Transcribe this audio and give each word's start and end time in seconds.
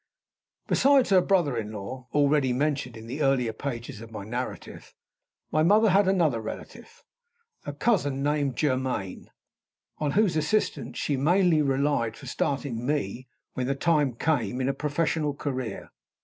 Besides 0.67 1.11
her 1.11 1.21
brother 1.21 1.55
in 1.55 1.71
law 1.71 2.07
(already 2.11 2.53
mentioned 2.53 2.97
in 2.97 3.05
the 3.05 3.21
earlier 3.21 3.53
pages 3.53 4.01
of 4.01 4.09
my 4.09 4.23
narrative), 4.23 4.95
my 5.51 5.61
mother 5.61 5.91
had 5.91 6.07
another 6.07 6.41
relative 6.41 7.03
a 7.67 7.73
cousin 7.73 8.23
named 8.23 8.57
Germaine 8.57 9.29
on 9.99 10.13
whose 10.13 10.35
assistance 10.35 10.97
she 10.97 11.17
mainly 11.17 11.61
relied 11.61 12.17
for 12.17 12.25
starting 12.25 12.83
me, 12.83 13.27
when 13.53 13.67
the 13.67 13.75
time 13.75 14.15
came, 14.15 14.59
in 14.59 14.67
a 14.67 14.73
professional 14.73 15.35
career. 15.35 15.91